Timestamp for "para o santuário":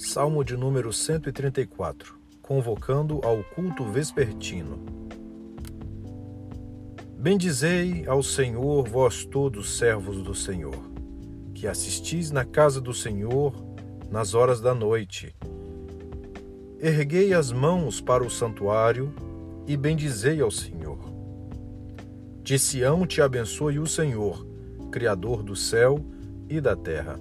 18.00-19.12